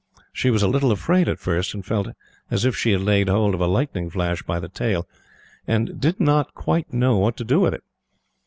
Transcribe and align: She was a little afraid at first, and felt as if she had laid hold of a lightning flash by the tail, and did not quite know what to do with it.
She 0.33 0.49
was 0.49 0.63
a 0.63 0.67
little 0.67 0.91
afraid 0.91 1.27
at 1.29 1.37
first, 1.37 1.75
and 1.75 1.85
felt 1.85 2.07
as 2.49 2.65
if 2.65 2.75
she 2.75 2.89
had 2.93 3.01
laid 3.01 3.29
hold 3.29 3.53
of 3.53 3.61
a 3.61 3.67
lightning 3.67 4.09
flash 4.09 4.41
by 4.41 4.59
the 4.59 4.67
tail, 4.67 5.07
and 5.67 5.99
did 6.01 6.19
not 6.19 6.55
quite 6.55 6.91
know 6.91 7.19
what 7.19 7.37
to 7.37 7.43
do 7.43 7.59
with 7.59 7.75
it. 7.75 7.83